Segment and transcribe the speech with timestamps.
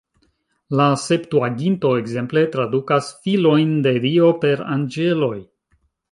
[0.77, 5.37] La Septuaginto, ekzemple, tradukas "filojn de Dio" per "anĝeloj".